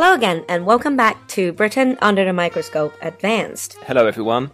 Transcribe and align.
Hello 0.00 0.14
again, 0.14 0.46
and 0.48 0.64
welcome 0.64 0.96
back 0.96 1.28
to 1.28 1.52
Britain 1.52 1.98
Under 2.00 2.24
the 2.24 2.32
Microscope 2.32 2.94
Advanced. 3.02 3.74
Hello, 3.82 4.06
everyone. 4.06 4.50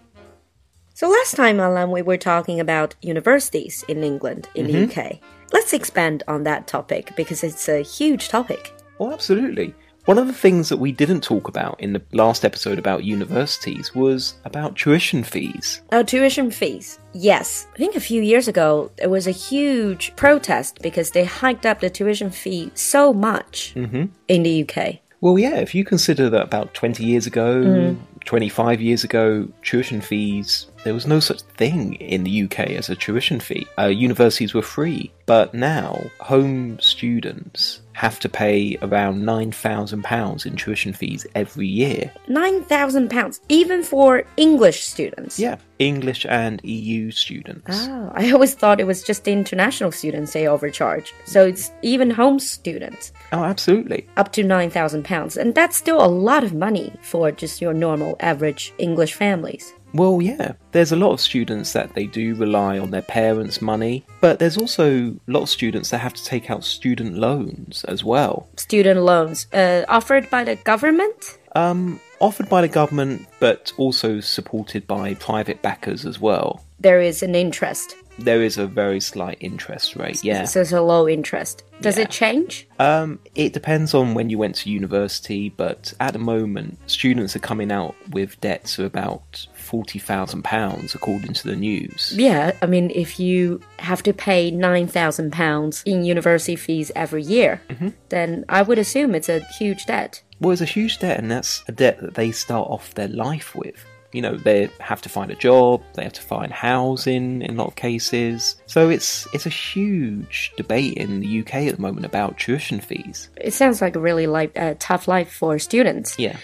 So, 0.95 1.09
last 1.09 1.37
time, 1.37 1.61
Alan, 1.61 1.93
we 1.93 2.03
were 2.03 2.17
talking 2.17 2.59
about 2.59 2.97
universities 3.01 3.85
in 3.87 4.03
England, 4.03 4.49
in 4.57 4.67
the 4.67 4.73
mm-hmm. 4.73 5.01
UK. 5.01 5.21
Let's 5.53 5.73
expand 5.73 6.25
on 6.27 6.43
that 6.43 6.67
topic 6.67 7.13
because 7.15 7.45
it's 7.45 7.69
a 7.69 7.83
huge 7.83 8.29
topic. 8.29 8.75
Well, 8.99 9.13
absolutely. 9.13 9.73
One 10.07 10.19
of 10.19 10.27
the 10.27 10.33
things 10.33 10.69
that 10.69 10.79
we 10.79 10.91
didn't 10.91 11.21
talk 11.21 11.47
about 11.47 11.81
in 11.81 11.93
the 11.93 12.03
last 12.13 12.45
episode 12.45 12.81
about 12.81 13.05
universities 13.05 13.95
was 13.95 14.35
about 14.45 14.75
tuition 14.75 15.23
fees. 15.23 15.81
Oh, 15.93 16.03
tuition 16.03 16.51
fees. 16.51 16.99
Yes. 17.13 17.69
I 17.73 17.77
think 17.77 17.95
a 17.95 18.01
few 18.01 18.21
years 18.21 18.49
ago, 18.49 18.91
there 18.97 19.11
was 19.11 19.29
a 19.29 19.31
huge 19.31 20.17
protest 20.17 20.81
because 20.83 21.13
they 21.13 21.25
hiked 21.25 21.67
up 21.67 21.79
the 21.79 21.89
tuition 21.89 22.31
fee 22.31 22.73
so 22.75 23.13
much 23.13 23.75
mm-hmm. 23.77 24.07
in 24.27 24.43
the 24.43 24.69
UK. 24.69 25.06
Well, 25.21 25.39
yeah, 25.39 25.57
if 25.57 25.75
you 25.75 25.85
consider 25.85 26.29
that 26.31 26.43
about 26.43 26.75
20 26.75 27.05
years 27.05 27.27
ago, 27.27 27.63
mm. 27.63 27.97
25 28.27 28.81
years 28.81 29.05
ago, 29.05 29.49
tuition 29.63 30.01
fees, 30.01 30.67
there 30.85 30.95
was 30.95 31.07
no 31.07 31.19
such 31.21 31.41
thing 31.43 31.95
in 31.95 32.25
the 32.25 32.43
UK 32.45 32.61
as 32.71 32.89
a 32.89 32.95
tuition 32.95 33.41
fee. 33.41 33.67
Uh, 33.79 33.87
universities 33.87 34.55
were 34.55 34.63
free, 34.63 35.11
but 35.27 35.55
now 35.55 36.01
home 36.21 36.79
students 36.81 37.81
have 37.93 38.21
to 38.21 38.29
pay 38.29 38.77
around 38.83 39.23
£9,000 39.23 40.47
in 40.47 40.55
tuition 40.57 40.93
fees 40.93 41.27
every 41.35 41.67
year. 41.67 42.13
£9,000, 42.29 43.41
even 43.49 43.83
for 43.83 44.23
English 44.37 44.85
students. 44.85 45.39
Yeah, 45.39 45.57
English 45.79 46.27
and 46.29 46.61
EU 46.63 47.11
students. 47.11 47.87
Oh, 47.89 48.13
I 48.15 48.31
always 48.33 48.55
thought 48.55 48.81
it 48.81 48.87
was 48.87 49.03
just 49.03 49.27
international 49.27 49.91
students 49.93 50.35
they 50.35 50.47
overcharge. 50.47 51.15
So 51.25 51.47
it's 51.47 51.73
even 51.83 52.11
home 52.11 52.39
students 52.39 53.13
Oh, 53.33 53.45
absolutely. 53.45 54.07
up 54.19 54.31
to 54.33 54.43
£9,000. 54.43 55.37
And 55.37 55.55
that's 55.55 55.77
still 55.77 56.05
a 56.05 56.07
lot 56.07 56.45
of 56.45 56.53
money 56.55 56.93
for 57.03 57.33
just 57.33 57.61
your 57.63 57.73
normal 57.73 58.16
average 58.21 58.73
English 58.79 59.15
families. 59.15 59.73
Well, 59.95 60.21
yeah, 60.21 60.53
there's 60.73 60.93
a 60.93 60.97
lot 60.97 61.13
of 61.13 61.21
students 61.21 61.73
that 61.73 61.95
they 61.95 62.07
do 62.07 62.35
rely 62.35 62.79
on 62.79 62.91
their 62.91 63.03
parents' 63.03 63.63
money, 63.63 64.05
but 64.21 64.39
there's 64.39 64.59
also 64.59 65.17
a 65.27 65.31
lot 65.31 65.43
of 65.43 65.49
students 65.49 65.91
that 65.91 65.99
have 65.99 66.13
to 66.15 66.25
take 66.25 66.51
out 66.51 66.65
student 66.65 67.17
loans 67.17 67.85
as 67.85 68.05
well. 68.05 68.47
Student 68.57 69.01
loans 69.01 69.47
uh, 69.55 69.85
offered 69.89 70.29
by 70.29 70.45
the 70.45 70.57
government? 70.57 71.39
Um, 71.55 71.99
offered 72.21 72.49
by 72.51 72.61
the 72.61 72.69
government, 72.69 73.27
but 73.41 73.73
also 73.79 74.21
supported 74.21 74.87
by 74.87 75.15
private 75.15 75.63
backers 75.63 76.05
as 76.05 76.21
well. 76.21 76.63
There 76.79 77.01
is 77.01 77.23
an 77.23 77.35
interest. 77.35 77.95
There 78.19 78.43
is 78.43 78.57
a 78.59 78.67
very 78.67 79.01
slight 79.01 79.37
interest 79.41 79.95
rate, 79.97 80.25
yeah. 80.25 80.45
So 80.45 80.61
it's 80.63 80.73
a 80.73 80.81
low 80.81 81.07
interest. 81.09 81.63
Does 81.83 81.99
Yeah. 81.99 82.05
it 82.05 82.11
change? 82.11 82.67
Um, 82.79 83.19
it 83.35 83.53
depends 83.53 83.93
on 83.93 84.15
when 84.15 84.31
you 84.31 84.39
went 84.39 84.55
to 84.57 84.71
university, 84.71 85.51
but 85.51 85.93
at 86.01 86.15
the 86.15 86.19
moment, 86.19 86.79
students 86.87 87.37
are 87.37 87.41
coming 87.41 87.71
out 87.71 87.95
with 88.11 88.41
debts 88.41 88.79
of 88.79 88.87
about 88.87 89.47
£40,000 89.59 90.95
according 90.95 91.35
to 91.35 91.49
the 91.49 91.57
news. 91.57 92.15
Yeah, 92.17 92.53
I 92.63 92.67
mean, 92.67 92.91
if 92.95 93.21
you 93.21 93.61
have 93.79 94.03
to 94.05 94.13
pay 94.13 94.51
£9,000 94.51 95.83
in 95.85 96.05
university 96.05 96.57
fees 96.57 96.91
every 96.97 97.23
year, 97.23 97.61
then 98.09 98.45
I 98.49 98.63
would 98.63 98.79
assume 98.79 99.15
it's 99.15 99.29
a 99.29 99.41
huge 99.59 99.87
debt. 99.87 100.23
Well, 100.41 100.53
it's 100.53 100.61
a 100.63 100.67
huge 100.67 100.99
debt, 100.99 101.19
and 101.19 101.31
that's 101.31 101.63
a 101.69 101.73
debt 101.73 102.01
that 102.01 102.15
they 102.15 102.31
start 102.31 102.69
off 102.71 102.95
their 102.95 103.09
life 103.09 103.55
with. 103.55 103.85
You 104.17 104.23
know, 104.23 104.37
they 104.37 104.71
have 104.81 105.03
to 105.03 105.11
find 105.11 105.31
a 105.31 105.35
job, 105.37 105.83
they 105.95 106.03
have 106.03 106.15
to 106.15 106.23
find 106.23 106.51
housing 106.51 107.43
in 107.43 107.51
a 107.51 107.59
lot 107.61 107.69
of 107.69 107.77
cases. 107.77 108.57
So 108.65 108.89
it's 108.89 109.29
it's 109.35 109.45
a 109.45 109.51
huge 109.51 110.53
debate 110.57 110.95
in 110.95 111.21
the 111.21 111.41
UK 111.41 111.55
at 111.69 111.77
the 111.77 111.83
moment 111.83 112.07
about 112.07 112.39
tuition 112.39 112.81
fees. 112.81 113.29
It 113.37 113.53
sounds 113.53 113.83
like 113.83 113.95
a 113.95 114.01
really 114.01 114.27
life, 114.27 114.53
uh, 114.57 114.75
tough 114.79 115.07
life 115.07 115.31
for 115.31 115.59
students. 115.59 116.19
Yeah. 116.19 116.39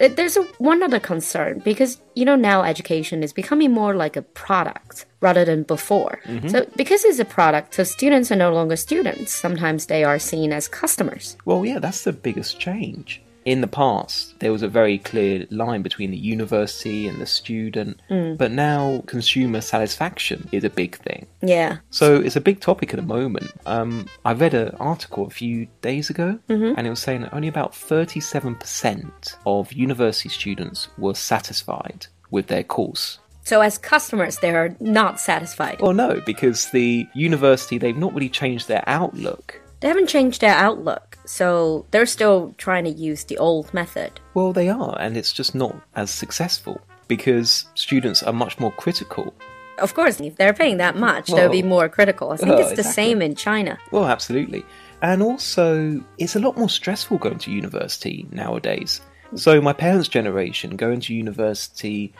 Uh, 0.00 0.08
There's 0.08 0.36
a, 0.36 0.42
one 0.58 0.82
other 0.82 1.00
concern 1.00 1.60
because 1.64 2.00
you 2.14 2.24
know 2.24 2.36
now 2.36 2.62
education 2.62 3.22
is 3.22 3.32
becoming 3.32 3.72
more 3.72 3.94
like 3.96 4.16
a 4.16 4.22
product 4.22 5.06
rather 5.20 5.44
than 5.44 5.64
before. 5.64 6.20
So 6.48 6.66
because 6.76 7.04
it's 7.04 7.18
a 7.18 7.24
product, 7.24 7.74
so 7.74 7.82
students 7.82 8.30
are 8.30 8.36
no 8.36 8.52
longer 8.52 8.76
students. 8.76 9.32
Sometimes 9.32 9.86
they 9.86 10.04
are 10.04 10.18
seen 10.18 10.52
as 10.52 10.68
customers. 10.68 11.36
Well, 11.44 11.64
yeah, 11.66 11.80
that's 11.80 12.04
the 12.04 12.12
biggest 12.12 12.60
change. 12.60 13.22
In 13.46 13.60
the 13.60 13.68
past, 13.68 14.38
there 14.40 14.50
was 14.50 14.62
a 14.62 14.68
very 14.68 14.98
clear 14.98 15.46
line 15.50 15.82
between 15.82 16.10
the 16.10 16.16
university 16.16 17.06
and 17.06 17.20
the 17.20 17.26
student, 17.26 18.00
but 18.08 18.50
now 18.50 19.04
consumer 19.06 19.60
satisfaction 19.60 20.48
is 20.50 20.64
a 20.64 20.70
big 20.70 20.96
thing. 20.96 21.28
Yeah. 21.42 21.78
So 21.90 22.16
it's 22.16 22.34
a 22.34 22.40
big 22.40 22.58
topic 22.60 22.92
at 22.92 22.96
the 22.96 23.06
moment. 23.06 23.52
Um, 23.64 24.06
I 24.24 24.32
read 24.32 24.52
an 24.52 24.74
article 24.80 25.26
a 25.26 25.30
few 25.30 25.68
days 25.80 26.10
ago, 26.10 26.40
and 26.48 26.86
it 26.86 26.90
was 26.90 26.98
saying 26.98 27.20
that 27.20 27.32
only 27.32 27.46
about 27.46 27.70
37% 27.72 29.36
of 29.46 29.72
university 29.72 30.28
students 30.28 30.88
were 30.98 31.14
satisfied 31.14 32.08
with 32.32 32.48
their 32.48 32.64
course. 32.64 33.20
So 33.44 33.60
as 33.60 33.78
customers, 33.78 34.38
they 34.38 34.50
are 34.56 34.74
not 34.80 35.20
satisfied. 35.20 35.80
Well, 35.80 35.92
no, 35.92 36.20
because 36.26 36.70
the 36.72 37.06
university, 37.14 37.78
they've 37.78 37.96
not 37.96 38.12
really 38.12 38.28
changed 38.28 38.66
their 38.66 38.82
outlook. 38.88 39.60
They 39.80 39.88
haven't 39.88 40.08
changed 40.08 40.40
their 40.40 40.54
outlook, 40.54 41.18
so 41.26 41.86
they're 41.90 42.06
still 42.06 42.54
trying 42.56 42.84
to 42.84 42.90
use 42.90 43.24
the 43.24 43.36
old 43.38 43.72
method. 43.74 44.20
Well, 44.34 44.52
they 44.52 44.68
are, 44.68 44.96
and 44.98 45.16
it's 45.16 45.32
just 45.32 45.54
not 45.54 45.76
as 45.94 46.10
successful 46.10 46.80
because 47.08 47.66
students 47.74 48.22
are 48.22 48.32
much 48.32 48.58
more 48.58 48.72
critical. 48.72 49.34
Of 49.78 49.94
course, 49.94 50.18
if 50.20 50.36
they're 50.36 50.54
paying 50.54 50.78
that 50.78 50.96
much, 50.96 51.26
they'll 51.26 51.50
be 51.50 51.62
more 51.62 51.88
critical. 51.88 52.32
I 52.32 52.36
think 52.36 52.50
well, 52.50 52.60
it's 52.60 52.68
the 52.70 52.80
exactly. 52.80 53.04
same 53.04 53.22
in 53.22 53.34
China. 53.34 53.78
Well, 53.90 54.06
absolutely. 54.06 54.64
And 55.02 55.22
also, 55.22 56.02
it's 56.16 56.34
a 56.34 56.40
lot 56.40 56.56
more 56.56 56.70
stressful 56.70 57.18
going 57.18 57.38
to 57.40 57.50
university 57.50 58.26
nowadays. 58.32 59.02
So, 59.34 59.60
my 59.60 59.74
parents' 59.74 60.08
generation 60.08 60.76
going 60.76 61.00
to 61.00 61.14
university, 61.14 62.14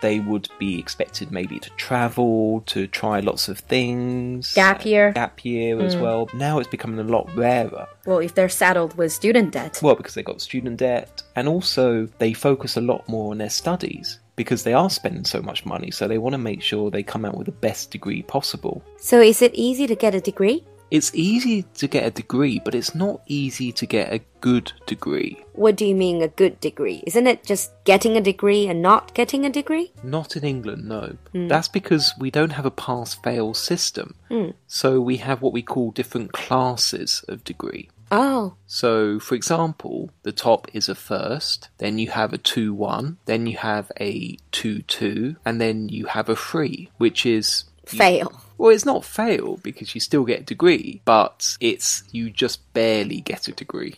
they 0.00 0.20
would 0.20 0.48
be 0.58 0.78
expected 0.78 1.30
maybe 1.30 1.58
to 1.58 1.70
travel, 1.70 2.62
to 2.66 2.86
try 2.86 3.20
lots 3.20 3.48
of 3.48 3.58
things. 3.58 4.54
Gap 4.54 4.84
uh, 4.84 4.88
year. 4.88 5.12
Gap 5.12 5.44
year 5.44 5.80
as 5.80 5.96
mm. 5.96 6.02
well. 6.02 6.28
Now 6.34 6.58
it's 6.58 6.68
becoming 6.68 6.98
a 6.98 7.04
lot 7.04 7.34
rarer. 7.36 7.86
Well, 8.06 8.18
if 8.18 8.34
they're 8.34 8.48
saddled 8.48 8.96
with 8.96 9.12
student 9.12 9.52
debt. 9.52 9.80
Well, 9.82 9.94
because 9.94 10.14
they 10.14 10.22
got 10.22 10.40
student 10.40 10.78
debt, 10.78 11.22
and 11.36 11.48
also 11.48 12.06
they 12.18 12.32
focus 12.32 12.76
a 12.76 12.80
lot 12.80 13.08
more 13.08 13.32
on 13.32 13.38
their 13.38 13.50
studies 13.50 14.20
because 14.36 14.62
they 14.62 14.72
are 14.72 14.88
spending 14.88 15.24
so 15.24 15.42
much 15.42 15.66
money. 15.66 15.90
So, 15.90 16.08
they 16.08 16.16
want 16.18 16.32
to 16.32 16.38
make 16.38 16.62
sure 16.62 16.90
they 16.90 17.02
come 17.02 17.24
out 17.24 17.36
with 17.36 17.46
the 17.46 17.52
best 17.52 17.90
degree 17.90 18.22
possible. 18.22 18.82
So 18.98 19.20
is 19.20 19.42
it 19.42 19.54
easy 19.54 19.86
to 19.86 19.94
get 19.94 20.14
a 20.14 20.20
degree? 20.20 20.64
It's 20.90 21.14
easy 21.14 21.62
to 21.74 21.86
get 21.86 22.04
a 22.04 22.10
degree, 22.10 22.60
but 22.64 22.74
it's 22.74 22.94
not 22.94 23.22
easy 23.26 23.70
to 23.72 23.86
get 23.86 24.12
a 24.12 24.20
good 24.40 24.72
degree. 24.86 25.44
What 25.52 25.76
do 25.76 25.86
you 25.86 25.94
mean 25.94 26.22
a 26.22 26.28
good 26.28 26.58
degree? 26.60 27.04
Isn't 27.06 27.26
it 27.26 27.44
just 27.44 27.70
getting 27.84 28.16
a 28.16 28.20
degree 28.20 28.66
and 28.66 28.82
not 28.82 29.14
getting 29.14 29.46
a 29.46 29.50
degree? 29.50 29.92
Not 30.02 30.36
in 30.36 30.44
England, 30.44 30.88
no. 30.88 31.16
Hmm. 31.32 31.48
That's 31.48 31.68
because 31.68 32.12
we 32.18 32.30
don't 32.30 32.52
have 32.52 32.66
a 32.66 32.70
pass 32.70 33.14
fail 33.14 33.54
system. 33.54 34.14
Hmm. 34.28 34.50
So 34.66 35.00
we 35.00 35.18
have 35.18 35.42
what 35.42 35.52
we 35.52 35.62
call 35.62 35.92
different 35.92 36.32
classes 36.32 37.24
of 37.28 37.44
degree. 37.44 37.88
Oh, 38.10 38.54
So, 38.66 39.20
for 39.20 39.36
example, 39.36 40.10
the 40.22 40.32
top 40.32 40.66
is 40.74 40.88
a 40.88 40.96
first, 40.96 41.68
then 41.78 41.98
you 41.98 42.10
have 42.10 42.32
a 42.32 42.38
2 42.38 42.74
1, 42.74 43.18
then 43.26 43.46
you 43.46 43.56
have 43.58 43.92
a 44.00 44.36
2 44.50 44.82
2, 44.82 45.36
and 45.44 45.60
then 45.60 45.88
you 45.88 46.06
have 46.06 46.28
a 46.28 46.36
3, 46.36 46.90
which 46.98 47.24
is. 47.24 47.64
Fail. 47.96 48.32
Well, 48.58 48.70
it's 48.70 48.84
not 48.84 49.04
fail 49.04 49.58
because 49.62 49.94
you 49.94 50.00
still 50.00 50.24
get 50.24 50.40
a 50.40 50.44
degree, 50.44 51.00
but 51.04 51.56
it's 51.60 52.04
you 52.12 52.30
just 52.30 52.72
barely 52.74 53.20
get 53.20 53.48
a 53.48 53.52
degree. 53.52 53.96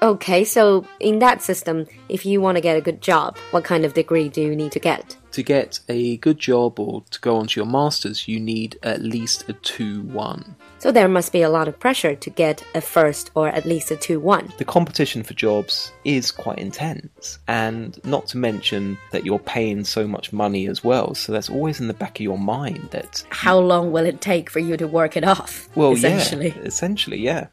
Okay, 0.00 0.44
so 0.44 0.86
in 1.00 1.18
that 1.18 1.42
system, 1.42 1.86
if 2.08 2.24
you 2.24 2.40
want 2.40 2.56
to 2.56 2.60
get 2.60 2.76
a 2.76 2.80
good 2.80 3.02
job, 3.02 3.36
what 3.50 3.64
kind 3.64 3.84
of 3.84 3.94
degree 3.94 4.28
do 4.28 4.40
you 4.40 4.54
need 4.54 4.70
to 4.72 4.78
get? 4.78 5.16
To 5.38 5.42
get 5.44 5.78
a 5.88 6.16
good 6.16 6.40
job 6.40 6.80
or 6.80 7.04
to 7.10 7.20
go 7.20 7.36
on 7.36 7.46
to 7.46 7.60
your 7.60 7.66
masters, 7.70 8.26
you 8.26 8.40
need 8.40 8.76
at 8.82 9.02
least 9.02 9.48
a 9.48 9.52
2 9.52 10.02
1. 10.02 10.56
So 10.80 10.90
there 10.90 11.06
must 11.06 11.30
be 11.32 11.42
a 11.42 11.48
lot 11.48 11.68
of 11.68 11.78
pressure 11.78 12.16
to 12.16 12.30
get 12.30 12.64
a 12.74 12.80
first 12.80 13.30
or 13.36 13.46
at 13.46 13.64
least 13.64 13.92
a 13.92 13.96
2 13.96 14.18
1. 14.18 14.54
The 14.58 14.64
competition 14.64 15.22
for 15.22 15.34
jobs 15.34 15.92
is 16.04 16.32
quite 16.32 16.58
intense, 16.58 17.38
and 17.46 18.04
not 18.04 18.26
to 18.28 18.36
mention 18.36 18.98
that 19.12 19.24
you're 19.24 19.38
paying 19.38 19.84
so 19.84 20.08
much 20.08 20.32
money 20.32 20.66
as 20.66 20.82
well, 20.82 21.14
so 21.14 21.30
that's 21.30 21.48
always 21.48 21.78
in 21.78 21.86
the 21.86 21.94
back 21.94 22.18
of 22.18 22.24
your 22.24 22.38
mind 22.38 22.88
that, 22.90 23.22
How 23.30 23.60
long 23.60 23.92
will 23.92 24.06
it 24.06 24.20
take 24.20 24.50
for 24.50 24.58
you 24.58 24.76
to 24.76 24.88
work 24.88 25.16
it 25.16 25.22
off? 25.22 25.68
well, 25.76 25.92
essentially. 25.92 26.48
yeah, 26.48 26.62
essentially, 26.62 27.18
yeah. 27.20 27.46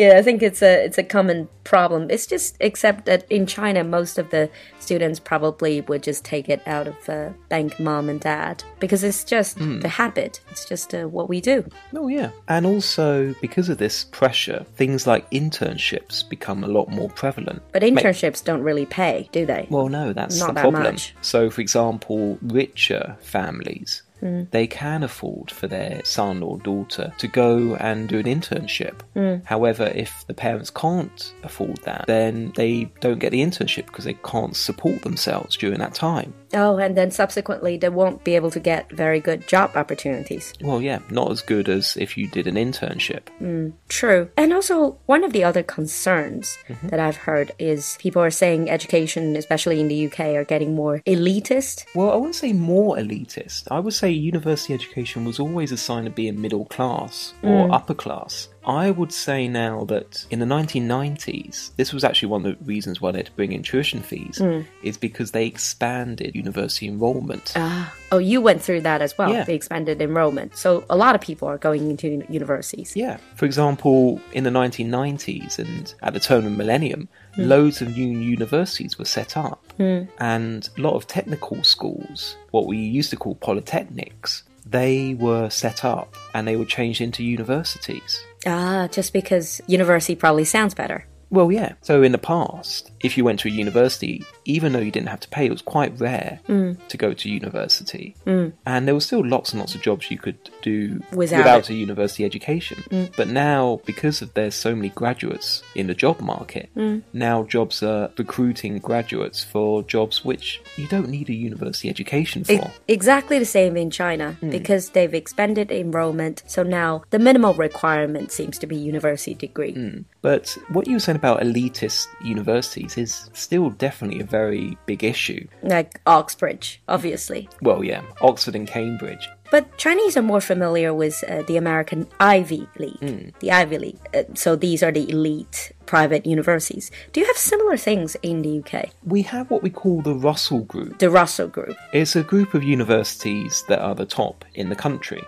Yeah, 0.00 0.16
I 0.16 0.22
think 0.22 0.42
it's 0.42 0.62
a 0.62 0.82
it's 0.86 0.96
a 0.96 1.02
common 1.02 1.46
problem. 1.64 2.08
It's 2.08 2.26
just 2.26 2.56
except 2.58 3.04
that 3.04 3.30
in 3.30 3.44
China, 3.44 3.84
most 3.84 4.16
of 4.16 4.30
the 4.30 4.48
students 4.78 5.20
probably 5.20 5.82
would 5.82 6.02
just 6.02 6.24
take 6.24 6.48
it 6.48 6.62
out 6.66 6.88
of 6.88 6.96
uh, 7.06 7.28
bank 7.50 7.78
mom 7.78 8.08
and 8.08 8.18
dad 8.18 8.64
because 8.78 9.04
it's 9.04 9.24
just 9.24 9.58
the 9.58 9.88
habit. 9.88 10.40
It's 10.50 10.64
just 10.64 10.94
uh, 10.94 11.06
what 11.06 11.28
we 11.28 11.42
do. 11.42 11.68
Oh, 11.94 12.08
yeah. 12.08 12.30
And 12.48 12.64
also, 12.64 13.34
because 13.42 13.68
of 13.68 13.76
this 13.76 14.04
pressure, 14.04 14.64
things 14.74 15.06
like 15.06 15.30
internships 15.32 16.26
become 16.26 16.64
a 16.64 16.68
lot 16.68 16.88
more 16.88 17.10
prevalent. 17.10 17.60
But 17.72 17.82
internships 17.82 18.42
don't 18.42 18.62
really 18.62 18.86
pay, 18.86 19.28
do 19.32 19.44
they? 19.44 19.66
Well, 19.68 19.90
no, 19.90 20.14
that's 20.14 20.40
Not 20.40 20.48
the 20.48 20.52
that 20.54 20.62
problem. 20.62 20.82
much. 20.94 21.14
So, 21.20 21.50
for 21.50 21.60
example, 21.60 22.38
richer 22.40 23.18
families 23.20 24.02
Mm. 24.22 24.50
they 24.50 24.66
can 24.66 25.02
afford 25.02 25.50
for 25.50 25.66
their 25.66 26.02
son 26.04 26.42
or 26.42 26.58
daughter 26.58 27.12
to 27.18 27.28
go 27.28 27.74
and 27.76 28.08
do 28.08 28.18
an 28.18 28.26
internship. 28.26 29.00
Mm. 29.16 29.44
However, 29.44 29.90
if 29.94 30.26
the 30.26 30.34
parents 30.34 30.70
can't 30.70 31.32
afford 31.42 31.78
that, 31.84 32.06
then 32.06 32.52
they 32.56 32.84
don't 33.00 33.18
get 33.18 33.30
the 33.30 33.40
internship 33.40 33.86
because 33.86 34.04
they 34.04 34.14
can't 34.14 34.56
support 34.56 35.02
themselves 35.02 35.56
during 35.56 35.78
that 35.78 35.94
time. 35.94 36.34
Oh, 36.52 36.78
and 36.78 36.96
then 36.96 37.10
subsequently 37.10 37.76
they 37.76 37.88
won't 37.88 38.24
be 38.24 38.34
able 38.34 38.50
to 38.50 38.60
get 38.60 38.90
very 38.90 39.20
good 39.20 39.46
job 39.46 39.76
opportunities. 39.76 40.52
Well, 40.60 40.82
yeah, 40.82 40.98
not 41.10 41.30
as 41.30 41.42
good 41.42 41.68
as 41.68 41.96
if 41.96 42.16
you 42.16 42.26
did 42.26 42.46
an 42.46 42.56
internship. 42.56 43.22
Mm, 43.40 43.72
true. 43.88 44.30
And 44.36 44.52
also, 44.52 44.98
one 45.06 45.22
of 45.22 45.32
the 45.32 45.44
other 45.44 45.62
concerns 45.62 46.58
mm-hmm. 46.68 46.88
that 46.88 46.98
I've 46.98 47.16
heard 47.16 47.52
is 47.58 47.96
people 48.00 48.22
are 48.22 48.30
saying 48.30 48.68
education, 48.68 49.36
especially 49.36 49.80
in 49.80 49.88
the 49.88 50.06
UK, 50.06 50.20
are 50.20 50.44
getting 50.44 50.74
more 50.74 51.00
elitist. 51.06 51.84
Well, 51.94 52.10
I 52.10 52.16
wouldn't 52.16 52.34
say 52.34 52.52
more 52.52 52.96
elitist. 52.96 53.68
I 53.70 53.78
would 53.78 53.94
say 53.94 54.09
university 54.12 54.74
education 54.74 55.24
was 55.24 55.40
always 55.40 55.72
a 55.72 55.76
sign 55.76 56.06
of 56.06 56.14
being 56.14 56.40
middle 56.40 56.66
class 56.66 57.32
or 57.42 57.66
mm. 57.68 57.74
upper 57.74 57.94
class. 57.94 58.48
I 58.64 58.90
would 58.90 59.12
say 59.12 59.48
now 59.48 59.84
that 59.84 60.26
in 60.30 60.38
the 60.38 60.46
1990s, 60.46 61.70
this 61.76 61.92
was 61.92 62.04
actually 62.04 62.28
one 62.28 62.44
of 62.44 62.58
the 62.58 62.64
reasons 62.64 63.00
why 63.00 63.10
they 63.10 63.18
had 63.18 63.26
to 63.26 63.32
bring 63.32 63.52
in 63.52 63.62
tuition 63.62 64.00
fees, 64.02 64.38
hmm. 64.38 64.60
is 64.82 64.96
because 64.96 65.30
they 65.30 65.46
expanded 65.46 66.34
university 66.34 66.86
enrollment. 66.86 67.52
Ah. 67.56 67.94
Oh, 68.12 68.18
you 68.18 68.40
went 68.40 68.60
through 68.60 68.80
that 68.82 69.02
as 69.02 69.16
well, 69.16 69.32
Yeah. 69.32 69.44
the 69.44 69.54
expanded 69.54 70.02
enrollment. 70.02 70.56
So 70.56 70.84
a 70.90 70.96
lot 70.96 71.14
of 71.14 71.20
people 71.20 71.48
are 71.48 71.58
going 71.58 71.90
into 71.90 72.24
universities. 72.28 72.94
Yeah. 72.96 73.18
For 73.36 73.44
example, 73.44 74.20
in 74.32 74.44
the 74.44 74.50
1990s 74.50 75.58
and 75.58 75.94
at 76.02 76.12
the 76.12 76.20
turn 76.20 76.38
of 76.38 76.44
the 76.44 76.50
millennium, 76.50 77.08
hmm. 77.34 77.42
loads 77.42 77.80
of 77.80 77.96
new 77.96 78.18
universities 78.18 78.98
were 78.98 79.04
set 79.04 79.36
up. 79.36 79.72
Hmm. 79.78 80.02
And 80.18 80.68
a 80.76 80.80
lot 80.80 80.94
of 80.94 81.06
technical 81.06 81.62
schools, 81.64 82.36
what 82.50 82.66
we 82.66 82.76
used 82.76 83.10
to 83.10 83.16
call 83.16 83.36
polytechnics, 83.36 84.42
they 84.66 85.14
were 85.14 85.48
set 85.50 85.84
up 85.84 86.14
and 86.34 86.46
they 86.46 86.56
were 86.56 86.64
changed 86.64 87.00
into 87.00 87.24
universities. 87.24 88.24
Ah, 88.46 88.88
just 88.90 89.12
because 89.12 89.60
university 89.66 90.14
probably 90.14 90.44
sounds 90.44 90.74
better. 90.74 91.06
Well, 91.30 91.52
yeah. 91.52 91.74
So 91.80 92.02
in 92.02 92.12
the 92.12 92.18
past, 92.18 92.90
if 93.00 93.16
you 93.16 93.24
went 93.24 93.40
to 93.40 93.48
a 93.48 93.52
university, 93.52 94.24
even 94.44 94.72
though 94.72 94.80
you 94.80 94.90
didn't 94.90 95.08
have 95.08 95.20
to 95.20 95.28
pay, 95.28 95.46
it 95.46 95.50
was 95.50 95.62
quite 95.62 95.98
rare 95.98 96.40
mm. 96.48 96.76
to 96.88 96.96
go 96.96 97.12
to 97.12 97.30
university. 97.30 98.16
Mm. 98.26 98.52
And 98.66 98.86
there 98.86 98.94
were 98.94 99.00
still 99.00 99.24
lots 99.24 99.52
and 99.52 99.60
lots 99.60 99.74
of 99.74 99.80
jobs 99.80 100.10
you 100.10 100.18
could 100.18 100.38
do 100.62 101.00
Without 101.12 101.38
without, 101.38 101.70
a 101.70 101.74
university 101.74 102.24
education. 102.24 102.82
Mm. 102.90 103.16
But 103.16 103.28
now, 103.28 103.80
because 103.86 104.22
of 104.22 104.34
there's 104.34 104.54
so 104.54 104.74
many 104.74 104.88
graduates 104.90 105.62
in 105.74 105.86
the 105.86 105.94
job 105.94 106.20
market, 106.20 106.70
now 107.12 107.44
jobs 107.44 107.82
are 107.82 108.10
recruiting 108.18 108.78
graduates 108.78 109.44
for 109.44 109.82
jobs 109.82 110.24
which 110.24 110.60
you 110.76 110.86
don't 110.88 111.08
need 111.08 111.28
a 111.28 111.34
university 111.34 111.88
education 111.88 112.44
for. 112.44 112.52
E- 112.52 112.70
exactly 112.88 113.38
the 113.38 113.44
same 113.44 113.76
in 113.76 113.90
China 113.90 114.32
hmm. 114.40 114.50
because 114.50 114.90
they've 114.90 115.14
expanded 115.14 115.70
enrollment. 115.70 116.42
So 116.46 116.62
now 116.62 117.02
the 117.10 117.18
minimal 117.18 117.54
requirement 117.54 118.32
seems 118.32 118.58
to 118.58 118.66
be 118.66 118.76
university 118.76 119.34
degree. 119.34 119.72
Hmm. 119.72 120.00
But 120.22 120.56
what 120.68 120.86
you 120.86 120.94
were 120.94 121.00
saying 121.00 121.19
about 121.20 121.42
elitist 121.42 122.06
universities 122.24 122.96
is 122.96 123.28
still 123.34 123.68
definitely 123.68 124.20
a 124.20 124.24
very 124.24 124.78
big 124.86 125.04
issue. 125.04 125.46
Like 125.62 126.00
Oxbridge, 126.06 126.80
obviously. 126.88 127.46
Well, 127.60 127.84
yeah, 127.84 128.02
Oxford 128.22 128.56
and 128.56 128.66
Cambridge. 128.66 129.28
But 129.50 129.76
Chinese 129.76 130.16
are 130.16 130.22
more 130.22 130.40
familiar 130.40 130.94
with 130.94 131.24
uh, 131.28 131.42
the 131.42 131.56
American 131.56 132.06
Ivy 132.20 132.68
League, 132.78 133.34
the 133.40 133.50
Ivy 133.50 133.78
League. 133.78 133.98
Uh, 134.14 134.22
so 134.34 134.54
these 134.54 134.80
are 134.82 134.92
the 134.92 135.10
elite 135.10 135.72
private 135.86 136.24
universities. 136.24 136.90
Do 137.12 137.20
you 137.20 137.26
have 137.26 137.36
similar 137.36 137.76
things 137.76 138.16
in 138.22 138.42
the 138.42 138.60
UK? 138.60 138.90
We 139.04 139.22
have 139.22 139.50
what 139.50 139.62
we 139.64 139.70
call 139.70 140.02
the 140.02 140.14
Russell 140.14 140.60
Group. 140.60 141.00
The 141.00 141.10
Russell 141.10 141.48
Group. 141.48 141.76
It's 141.92 142.14
a 142.14 142.22
group 142.22 142.54
of 142.54 142.62
universities 142.62 143.64
that 143.68 143.80
are 143.80 143.96
the 143.96 144.06
top 144.06 144.44
in 144.54 144.68
the 144.68 144.76
country. 144.76 145.20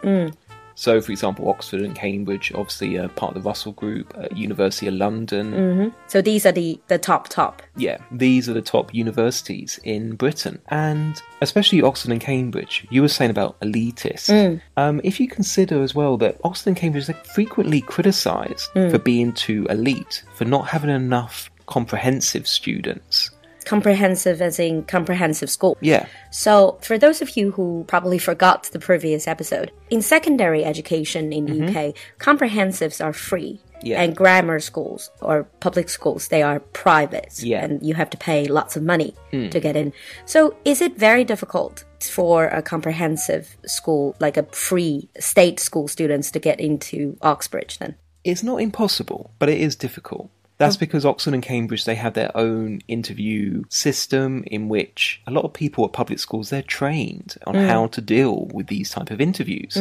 So, 0.74 1.00
for 1.00 1.12
example, 1.12 1.48
Oxford 1.48 1.80
and 1.82 1.94
Cambridge, 1.94 2.52
obviously, 2.54 2.96
are 2.98 3.08
part 3.08 3.36
of 3.36 3.42
the 3.42 3.48
Russell 3.48 3.72
Group. 3.72 4.14
Uh, 4.16 4.28
University 4.34 4.86
of 4.88 4.94
London, 4.94 5.92
So 6.06 6.22
these 6.22 6.46
are 6.46 6.52
the, 6.52 6.80
the 6.88 6.98
top 6.98 7.28
top. 7.28 7.62
yeah, 7.76 7.98
these 8.10 8.48
are 8.48 8.52
the 8.54 8.62
top 8.62 8.94
universities 8.94 9.78
in 9.84 10.14
Britain, 10.16 10.60
and 10.68 11.20
especially 11.40 11.82
Oxford 11.82 12.10
and 12.12 12.20
Cambridge. 12.20 12.86
You 12.90 13.02
were 13.02 13.08
saying 13.08 13.30
about 13.30 13.58
elitist. 13.60 14.28
Um, 14.76 15.00
if 15.04 15.20
you 15.20 15.28
consider 15.28 15.82
as 15.82 15.94
well 15.94 16.16
that 16.18 16.38
Oxford 16.44 16.70
and 16.70 16.76
Cambridge 16.76 17.08
are 17.08 17.14
frequently 17.34 17.80
criticised 17.80 18.68
for 18.90 18.98
being 18.98 19.32
too 19.32 19.66
elite, 19.70 20.24
for 20.34 20.44
not 20.44 20.68
having 20.68 20.90
enough 20.90 21.50
comprehensive 21.66 22.46
students. 22.46 23.30
Comprehensive 23.64 24.40
as 24.42 24.58
in 24.58 24.84
comprehensive 24.84 25.50
school. 25.50 25.76
Yeah, 25.80 26.06
So, 26.30 26.78
for 26.82 26.98
those 26.98 27.22
of 27.22 27.36
you 27.36 27.52
who 27.52 27.84
probably 27.86 28.18
forgot 28.18 28.64
the 28.72 28.78
previous 28.78 29.28
episode, 29.28 29.72
in 29.90 30.02
secondary 30.02 30.64
education 30.64 31.32
in 31.32 31.46
mm-hmm. 31.46 31.66
the 31.66 31.88
UK, 31.88 31.94
comprehensives 32.18 33.04
are 33.04 33.12
free. 33.12 33.60
Yeah. 33.84 34.00
And 34.00 34.14
grammar 34.14 34.60
schools 34.60 35.10
or 35.20 35.42
public 35.58 35.88
schools, 35.88 36.28
they 36.28 36.40
are 36.40 36.60
private. 36.60 37.42
Yeah. 37.42 37.64
And 37.64 37.84
you 37.84 37.94
have 37.94 38.10
to 38.10 38.16
pay 38.16 38.46
lots 38.46 38.76
of 38.76 38.84
money 38.84 39.16
hmm. 39.32 39.48
to 39.48 39.58
get 39.58 39.74
in. 39.74 39.92
So, 40.24 40.54
is 40.64 40.80
it 40.80 40.96
very 40.96 41.24
difficult 41.24 41.84
for 42.00 42.46
a 42.46 42.62
comprehensive 42.62 43.56
school, 43.66 44.14
like 44.20 44.36
a 44.36 44.44
free 44.44 45.08
state 45.18 45.58
school 45.58 45.88
students, 45.88 46.30
to 46.30 46.38
get 46.38 46.60
into 46.60 47.16
Oxbridge 47.22 47.78
then? 47.78 47.96
It's 48.24 48.44
not 48.44 48.60
impossible, 48.60 49.32
but 49.40 49.48
it 49.48 49.60
is 49.60 49.74
difficult. 49.74 50.30
That's 50.62 50.76
because 50.76 51.04
Oxford 51.04 51.34
and 51.34 51.42
Cambridge 51.42 51.84
they 51.84 51.94
have 51.96 52.14
their 52.14 52.34
own 52.36 52.80
interview 52.88 53.64
system 53.68 54.44
in 54.46 54.68
which 54.68 55.20
a 55.26 55.30
lot 55.30 55.44
of 55.44 55.52
people 55.52 55.84
at 55.84 55.92
public 55.92 56.18
schools 56.18 56.50
they're 56.50 56.62
trained 56.62 57.36
on 57.46 57.54
how 57.54 57.88
to 57.88 58.00
deal 58.00 58.48
with 58.52 58.68
these 58.68 58.90
type 58.90 59.10
of 59.10 59.20
interviews, 59.20 59.76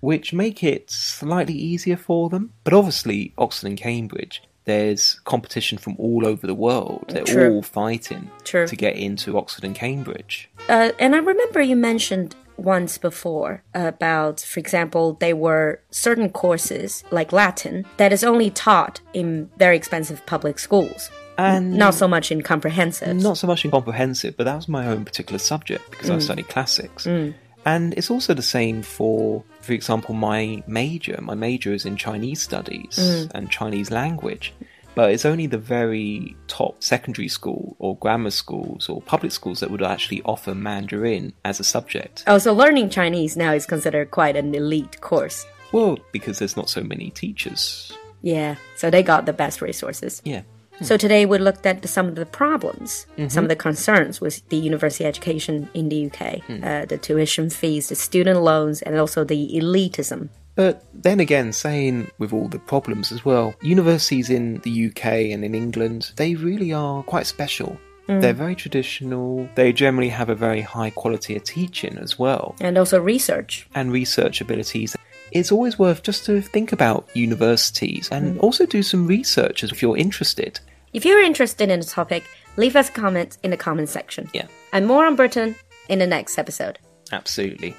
which 0.00 0.32
make 0.32 0.62
it 0.64 0.90
slightly 0.90 1.54
easier 1.54 1.96
for 1.96 2.28
them. 2.28 2.52
But 2.64 2.72
obviously, 2.72 3.32
Oxford 3.38 3.68
and 3.68 3.78
Cambridge 3.78 4.42
there's 4.66 5.20
competition 5.20 5.78
from 5.78 5.94
all 5.96 6.26
over 6.26 6.46
the 6.46 6.54
world. 6.54 7.04
They're 7.08 7.24
True. 7.24 7.54
all 7.54 7.62
fighting 7.62 8.30
True. 8.44 8.66
to 8.66 8.76
get 8.76 8.96
into 8.96 9.38
Oxford 9.38 9.64
and 9.64 9.74
Cambridge. 9.74 10.50
Uh, 10.68 10.90
and 10.98 11.14
I 11.14 11.18
remember 11.18 11.62
you 11.62 11.76
mentioned 11.76 12.34
once 12.56 12.98
before 12.98 13.62
about, 13.74 14.40
for 14.40 14.60
example, 14.60 15.14
there 15.14 15.36
were 15.36 15.80
certain 15.90 16.30
courses 16.30 17.04
like 17.10 17.32
Latin 17.32 17.84
that 17.96 18.12
is 18.12 18.24
only 18.24 18.50
taught 18.50 19.00
in 19.12 19.50
very 19.58 19.76
expensive 19.76 20.24
public 20.26 20.58
schools, 20.58 21.10
And 21.38 21.76
not 21.76 21.94
so 21.94 22.08
much 22.08 22.32
in 22.32 22.42
comprehensives. 22.42 23.22
Not 23.22 23.38
so 23.38 23.46
much 23.46 23.64
in 23.64 23.70
comprehensive, 23.70 24.36
but 24.36 24.44
that 24.44 24.56
was 24.56 24.68
my 24.68 24.86
own 24.86 25.04
particular 25.04 25.38
subject 25.38 25.90
because 25.90 26.10
I 26.10 26.16
mm. 26.16 26.22
studied 26.22 26.48
classics. 26.48 27.06
Mm. 27.06 27.34
And 27.64 27.94
it's 27.94 28.10
also 28.10 28.32
the 28.32 28.42
same 28.42 28.82
for, 28.82 29.42
for 29.60 29.72
example, 29.72 30.14
my 30.14 30.62
major. 30.68 31.18
My 31.20 31.34
major 31.34 31.72
is 31.72 31.84
in 31.84 31.96
Chinese 31.96 32.40
studies 32.40 32.96
mm. 32.96 33.30
and 33.34 33.50
Chinese 33.50 33.90
language. 33.90 34.54
But 34.96 35.12
it's 35.12 35.26
only 35.26 35.46
the 35.46 35.58
very 35.58 36.34
top 36.48 36.82
secondary 36.82 37.28
school 37.28 37.76
or 37.78 37.98
grammar 37.98 38.30
schools 38.30 38.88
or 38.88 39.02
public 39.02 39.30
schools 39.30 39.60
that 39.60 39.70
would 39.70 39.82
actually 39.82 40.22
offer 40.22 40.54
Mandarin 40.54 41.34
as 41.44 41.60
a 41.60 41.64
subject. 41.64 42.24
Oh, 42.26 42.38
so 42.38 42.54
learning 42.54 42.88
Chinese 42.88 43.36
now 43.36 43.52
is 43.52 43.66
considered 43.66 44.10
quite 44.10 44.36
an 44.36 44.54
elite 44.54 45.02
course. 45.02 45.46
Well, 45.70 45.98
because 46.12 46.38
there's 46.38 46.56
not 46.56 46.70
so 46.70 46.82
many 46.82 47.10
teachers. 47.10 47.92
Yeah, 48.22 48.56
so 48.74 48.88
they 48.88 49.02
got 49.02 49.26
the 49.26 49.34
best 49.34 49.60
resources. 49.60 50.22
Yeah. 50.24 50.42
So 50.80 50.96
today 50.96 51.26
we 51.26 51.38
looked 51.38 51.66
at 51.66 51.86
some 51.88 52.08
of 52.08 52.16
the 52.16 52.26
problems, 52.26 53.06
some 53.28 53.44
of 53.44 53.48
the 53.48 53.56
concerns 53.56 54.20
with 54.20 54.46
the 54.48 54.56
university 54.56 55.04
education 55.04 55.68
in 55.72 55.88
the 55.88 56.06
UK, 56.06 56.42
uh, 56.62 56.84
the 56.84 56.98
tuition 56.98 57.48
fees, 57.48 57.88
the 57.88 57.94
student 57.94 58.42
loans, 58.42 58.82
and 58.82 58.98
also 58.98 59.24
the 59.24 59.52
elitism. 59.54 60.28
But 60.56 60.84
then 60.94 61.20
again, 61.20 61.52
saying 61.52 62.10
with 62.18 62.32
all 62.32 62.48
the 62.48 62.58
problems 62.58 63.12
as 63.12 63.24
well, 63.24 63.54
universities 63.62 64.30
in 64.30 64.58
the 64.60 64.86
UK 64.86 65.04
and 65.32 65.44
in 65.44 65.54
England, 65.54 66.12
they 66.16 66.34
really 66.34 66.72
are 66.72 67.02
quite 67.04 67.26
special. 67.26 67.78
Mm. 68.08 68.20
They're 68.20 68.32
very 68.32 68.54
traditional. 68.54 69.48
They 69.54 69.72
generally 69.72 70.08
have 70.08 70.30
a 70.30 70.34
very 70.34 70.62
high 70.62 70.90
quality 70.90 71.36
of 71.36 71.44
teaching 71.44 71.98
as 71.98 72.18
well, 72.18 72.54
And 72.60 72.78
also 72.78 73.00
research. 73.00 73.68
and 73.74 73.92
research 73.92 74.40
abilities. 74.40 74.96
It's 75.32 75.52
always 75.52 75.78
worth 75.78 76.02
just 76.02 76.24
to 76.26 76.40
think 76.40 76.72
about 76.72 77.08
universities 77.14 78.08
and 78.10 78.36
mm. 78.36 78.42
also 78.42 78.64
do 78.64 78.82
some 78.82 79.06
research 79.06 79.62
if 79.64 79.82
you're 79.82 79.96
interested. 79.98 80.60
If 80.92 81.04
you're 81.04 81.20
interested 81.20 81.68
in 81.68 81.80
the 81.80 81.86
topic, 81.86 82.24
leave 82.56 82.76
us 82.76 82.88
a 82.88 82.92
comment 82.92 83.36
in 83.42 83.50
the 83.50 83.56
comment 83.56 83.88
section. 83.88 84.30
Yeah, 84.32 84.46
And 84.72 84.86
more 84.86 85.04
on 85.04 85.16
Britain 85.16 85.56
in 85.88 85.98
the 85.98 86.06
next 86.06 86.38
episode. 86.38 86.78
absolutely. 87.12 87.74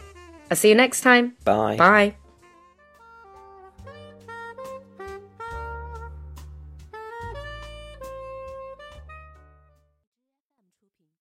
I'll 0.52 0.58
see 0.58 0.70
you 0.70 0.76
next 0.76 1.02
time. 1.02 1.36
Bye. 1.44 1.76
Bye. 1.78 2.27